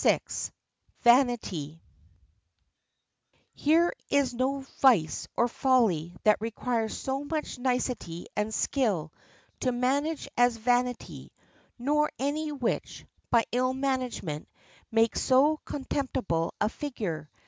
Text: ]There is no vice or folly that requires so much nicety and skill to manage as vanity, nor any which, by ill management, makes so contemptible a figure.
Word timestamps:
]There 1.03 1.23
is 4.09 4.33
no 4.33 4.59
vice 4.79 5.27
or 5.37 5.47
folly 5.47 6.15
that 6.23 6.37
requires 6.41 6.97
so 6.97 7.23
much 7.23 7.59
nicety 7.59 8.25
and 8.35 8.51
skill 8.51 9.13
to 9.59 9.71
manage 9.71 10.27
as 10.35 10.57
vanity, 10.57 11.31
nor 11.77 12.09
any 12.17 12.51
which, 12.51 13.05
by 13.29 13.45
ill 13.51 13.75
management, 13.75 14.49
makes 14.89 15.21
so 15.21 15.57
contemptible 15.65 16.55
a 16.59 16.67
figure. 16.67 17.29